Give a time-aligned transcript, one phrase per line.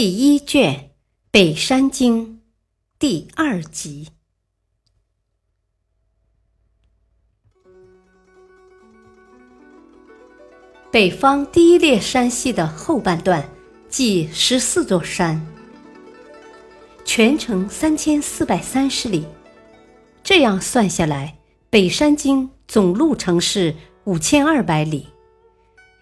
[0.00, 0.74] 第一卷
[1.32, 2.24] 《北山经》
[3.00, 4.06] 第二集。
[10.92, 13.50] 北方第一列山系的后半段，
[13.88, 15.44] 即十四座山，
[17.04, 19.26] 全程三千四百三十里。
[20.22, 21.36] 这样算下来，
[21.70, 23.74] 《北山经》总路程是
[24.04, 25.08] 五千二百里，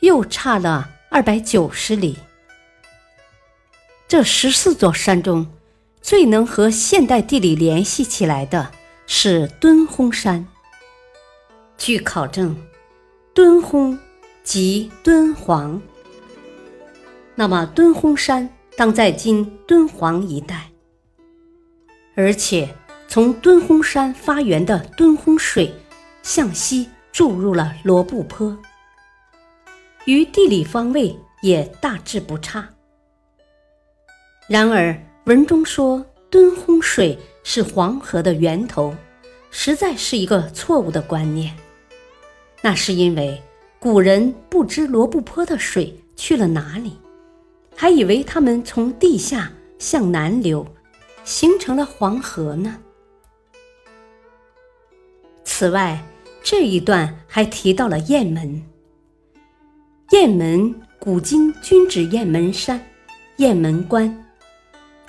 [0.00, 2.18] 又差了二百九十里。
[4.08, 5.48] 这十四座山中，
[6.00, 8.70] 最能和现代地理联系起来的
[9.08, 10.46] 是敦煌山。
[11.76, 12.56] 据考证，
[13.34, 13.98] 敦煌
[14.44, 15.82] 即敦煌，
[17.34, 20.70] 那么敦煌山当在今敦煌一带。
[22.14, 22.72] 而且，
[23.08, 25.74] 从敦煌山发源的敦煌水
[26.22, 28.56] 向西注入了罗布泊，
[30.04, 32.68] 与地理方位也大致不差。
[34.48, 38.94] 然而，文中说敦煌水是黄河的源头，
[39.50, 41.52] 实在是一个错误的观念。
[42.62, 43.42] 那是因为
[43.80, 46.96] 古人不知罗布泊的水去了哪里，
[47.74, 50.64] 还以为它们从地下向南流，
[51.24, 52.78] 形成了黄河呢。
[55.42, 56.00] 此外，
[56.42, 58.62] 这一段还提到了雁门。
[60.10, 62.80] 雁门古今均指雁门山、
[63.38, 64.22] 雁门关。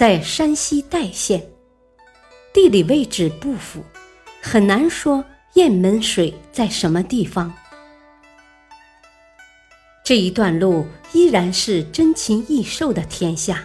[0.00, 1.46] 在山西代县，
[2.54, 3.84] 地理位置不符，
[4.40, 5.22] 很难说
[5.56, 7.52] 雁门水在什么地方。
[10.02, 13.62] 这一段路依然是珍禽异兽的天下，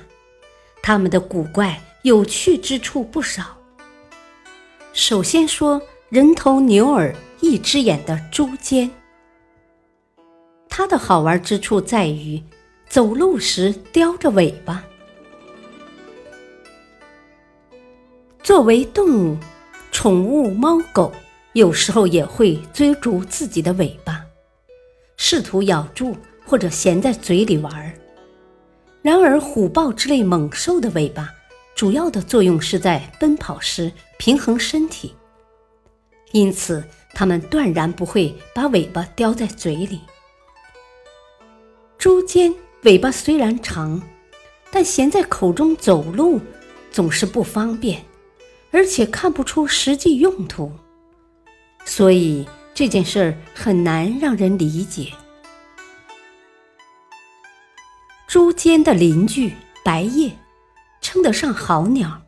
[0.83, 3.55] 它们的古怪有趣之处不少。
[4.91, 8.91] 首先说人头牛耳一只眼的猪肩，
[10.67, 12.43] 它的好玩之处在于
[12.89, 14.83] 走路时叼着尾巴。
[18.45, 19.37] 作为动物，
[19.91, 21.11] 宠物猫狗
[21.53, 24.23] 有时候也会追逐自己的尾巴，
[25.17, 27.91] 试图咬住或者衔在嘴里玩儿。
[29.01, 31.33] 然而，虎豹之类猛兽的尾巴
[31.73, 35.15] 主要的作用是在奔跑时平衡身体，
[36.31, 36.83] 因此
[37.15, 40.01] 它们断然不会把尾巴叼在嘴里。
[41.97, 43.99] 猪尖尾巴虽然长，
[44.69, 46.39] 但衔在口中走路
[46.91, 48.05] 总是不方便。
[48.75, 50.69] 而且看不出实际用途，
[51.85, 55.13] 所以这件事儿很难让人理解。
[58.27, 60.37] 猪尖的邻居白叶，
[60.99, 62.21] 称得上好鸟，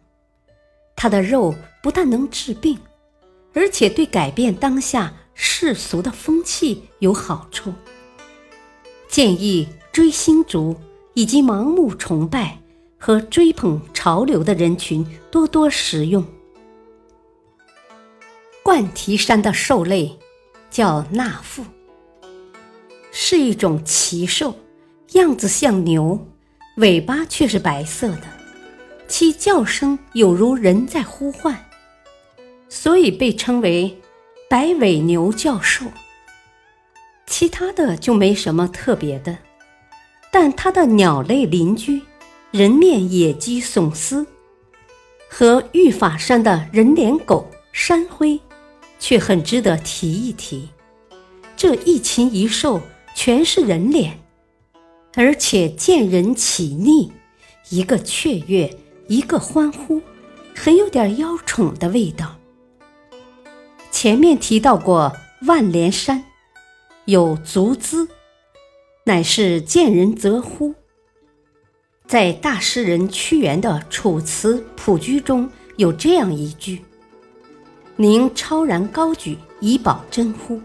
[0.95, 1.53] 它的肉
[1.83, 2.79] 不但能治病，
[3.53, 7.73] 而且对改变当下世俗的风气有好处。
[9.09, 10.77] 建议追星族
[11.13, 12.57] 以及盲目崇拜
[12.97, 16.25] 和追捧潮流的人群多多食用。
[18.67, 20.19] 冠提山的兽类
[20.69, 21.63] 叫纳腹，
[23.13, 24.53] 是一种奇兽，
[25.13, 26.19] 样子像牛，
[26.75, 28.23] 尾巴却是白色的，
[29.07, 31.57] 其叫声有如人在呼唤，
[32.67, 34.01] 所以被称为
[34.49, 35.85] 白尾牛叫兽。
[37.25, 39.37] 其他的就没什么特别的，
[40.29, 42.01] 但它的鸟类邻居
[42.51, 44.27] 人面野鸡耸丝
[45.29, 48.37] 和玉法山的人脸狗山灰。
[48.99, 50.69] 却很值得提一提，
[51.55, 52.81] 这一禽一兽
[53.15, 54.19] 全是人脸，
[55.15, 57.11] 而且见人起腻，
[57.69, 58.77] 一个雀跃，
[59.07, 60.01] 一个欢呼，
[60.55, 62.37] 很有点妖宠的味道。
[63.91, 65.15] 前面提到过
[65.47, 66.23] 万连山
[67.05, 68.07] 有足姿，
[69.05, 70.75] 乃是见人则呼。
[72.05, 76.81] 在大诗人屈原的《楚辞·朴居》中有这样一句。
[77.99, 80.61] 宁超然高举以保真乎？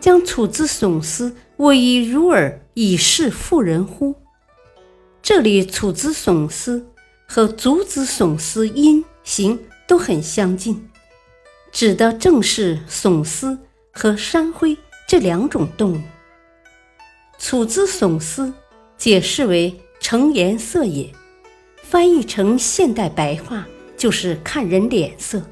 [0.00, 4.14] 将处之耸丝，我以如耳以示妇人乎？
[5.22, 6.86] 这里处之耸丝
[7.26, 10.88] 和足之耸丝音形都很相近，
[11.72, 13.58] 指的正是耸丝
[13.92, 14.76] 和山灰
[15.08, 16.00] 这两种动物。
[17.38, 18.52] 处之耸丝
[18.96, 21.12] 解释为成颜色也，
[21.82, 23.66] 翻译成现代白话
[23.96, 25.42] 就是看人脸色。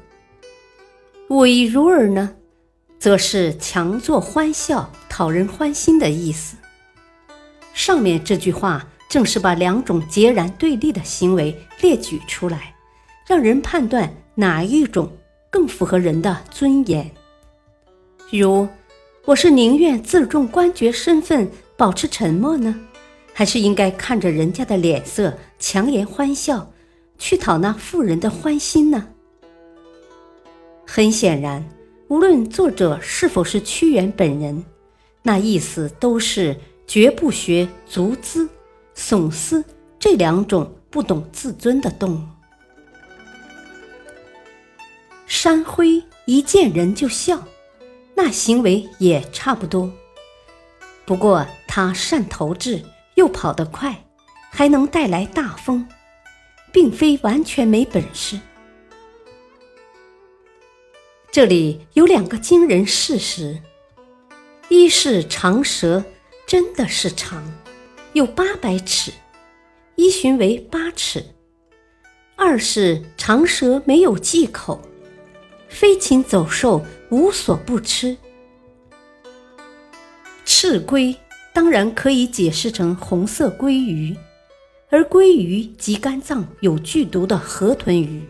[1.29, 2.35] 委如尔呢，
[2.99, 6.55] 则是强作欢笑、讨人欢心的意思。
[7.73, 12.75] 上面这句话正是把两种截然对立的行为列举出来，
[13.27, 15.11] 让人判断哪一种
[15.49, 17.09] 更符合人的尊严。
[18.31, 18.67] 如，
[19.25, 22.79] 我是宁愿自重官爵身份，保持沉默呢，
[23.33, 26.71] 还是应该看着人家的脸色，强颜欢笑，
[27.17, 29.07] 去讨那妇人的欢心呢？
[30.85, 31.67] 很显然，
[32.07, 34.63] 无论作者是否是屈原本人，
[35.23, 36.55] 那意思都是。
[36.87, 38.47] 绝不学足资、
[38.95, 39.65] 耸思
[39.97, 42.21] 这两种不懂自尊的动物。
[45.25, 47.43] 山灰一见人就笑，
[48.13, 49.91] 那行为也差不多。
[51.07, 52.83] 不过他善投掷，
[53.15, 54.05] 又跑得快，
[54.51, 55.87] 还能带来大风，
[56.71, 58.39] 并非完全没本事。
[61.35, 63.59] 这里有两个惊人事实：
[64.69, 66.01] 一是长蛇。
[66.47, 67.43] 真的是长，
[68.13, 69.11] 有八百尺，
[69.95, 71.25] 一寻为八尺。
[72.37, 74.79] 二是长蛇没有忌口，
[75.67, 78.15] 飞禽走兽无所不吃。
[80.45, 81.13] 赤龟
[81.51, 84.15] 当然可以解释成红色鲑鱼，
[84.89, 88.21] 而鲑鱼及肝脏有剧毒的河豚鱼。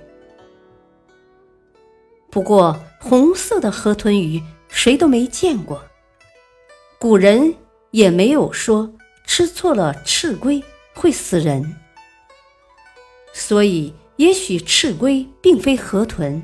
[2.35, 5.81] 不过红色的河豚鱼谁都没见过，
[6.99, 7.55] 古人。
[7.91, 8.93] 也没有说
[9.25, 10.61] 吃错了赤龟
[10.93, 11.77] 会死人，
[13.31, 16.41] 所以也许赤龟并非河豚，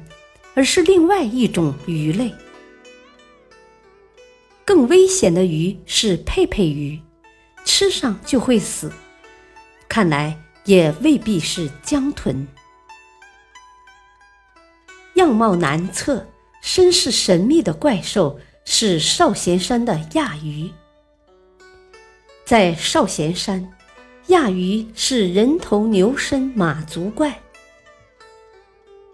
[0.54, 2.34] 而是另外一种鱼类。
[4.64, 6.98] 更危险的鱼是佩佩鱼，
[7.66, 8.90] 吃上就会死。
[9.90, 12.48] 看来也未必是江豚。
[15.22, 16.26] 样貌难测、
[16.64, 20.68] 身世神秘的怪兽是少闲山的亚鱼。
[22.44, 23.72] 在少闲山，
[24.30, 27.40] 亚鱼是人头牛身马足怪，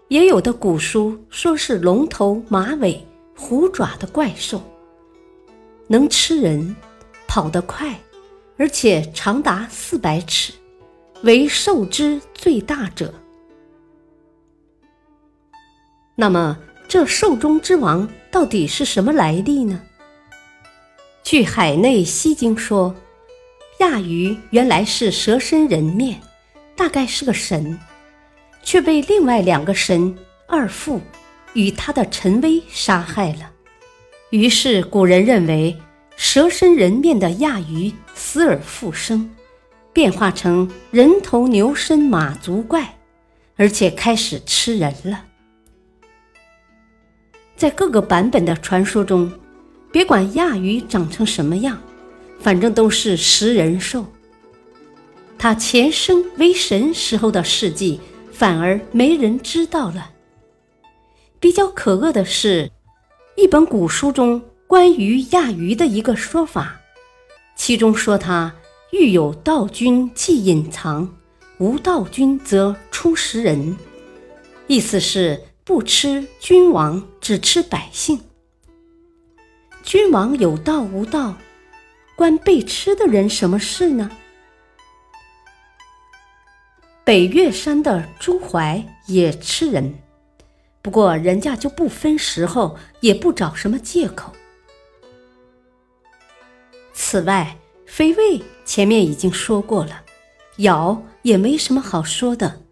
[0.08, 3.06] 也有的古书说是龙头马尾
[3.36, 4.62] 虎爪的怪兽，
[5.88, 6.74] 能吃人，
[7.26, 7.94] 跑得快，
[8.56, 10.54] 而且长达四百尺，
[11.22, 13.12] 为兽之最大者。
[16.20, 19.80] 那么，这兽中之王到底是什么来历呢？
[21.22, 22.92] 据海内西经说。
[23.78, 26.20] 亚鱼原来是蛇身人面，
[26.74, 27.78] 大概是个神，
[28.64, 30.12] 却被另外两个神
[30.48, 31.00] 二父
[31.52, 33.52] 与他的陈威杀害了。
[34.30, 35.76] 于是古人认为，
[36.16, 39.30] 蛇身人面的亚鱼死而复生，
[39.92, 42.96] 变化成人头牛身马足怪，
[43.54, 45.26] 而且开始吃人了。
[47.58, 49.30] 在各个版本的传说中，
[49.92, 51.78] 别管亚鱼长成什么样。
[52.40, 54.06] 反正都是食人兽。
[55.36, 58.00] 他前生为神时候的事迹，
[58.30, 60.12] 反而没人知道了。
[61.40, 62.70] 比较可恶的是，
[63.36, 66.80] 一本古书中关于亚鱼的一个说法，
[67.56, 68.54] 其中说他
[68.92, 71.12] 欲有道君即隐藏，
[71.58, 73.76] 无道君则出食人，
[74.68, 78.18] 意思是不吃君王，只吃百姓。
[79.82, 81.36] 君王有道无道？
[82.16, 84.10] 关被吃的人什么事呢？
[87.04, 89.94] 北岳山的朱怀也吃人，
[90.80, 94.32] 不过人家就不分时候，也不找什么借口。
[96.94, 100.02] 此外，飞卫前面已经说过了，
[100.56, 102.62] 咬也没什么好说的。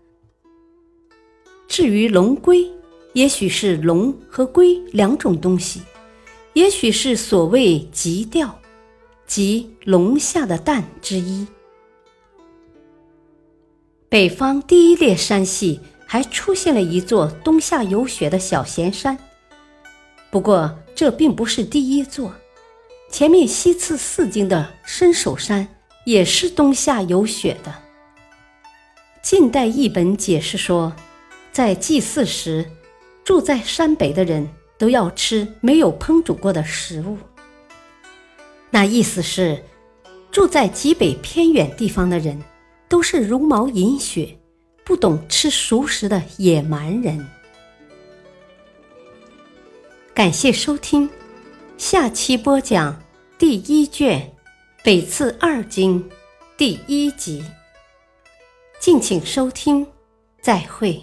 [1.68, 2.72] 至于龙龟，
[3.16, 5.80] 也许是龙和龟两种东西，
[6.52, 8.60] 也许是所谓极调。
[9.26, 11.46] 即龙下的蛋之一。
[14.10, 19.16] 北方第一列山系还出现了一座冬夏有雪的小咸山，
[20.30, 22.34] 不过这并不是第一座。
[23.10, 25.66] 前面西次四经的伸手山
[26.04, 27.74] 也是冬夏有雪的。
[29.22, 30.92] 近代译本解释说，
[31.50, 32.70] 在祭祀时，
[33.26, 37.18] 住在山北的人都要吃没有烹煮过的食物。
[38.70, 39.64] 那意思是，
[40.30, 42.40] 住在极北偏远地方的人，
[42.88, 44.38] 都是茹毛饮血、
[44.84, 47.26] 不懂吃熟食的野蛮人。
[50.14, 51.10] 感谢收听，
[51.76, 53.02] 下期播讲
[53.36, 54.20] 第一卷
[54.84, 56.00] 《北次二经》
[56.56, 57.44] 第一集。
[58.78, 59.84] 敬请收听，
[60.40, 61.02] 再会。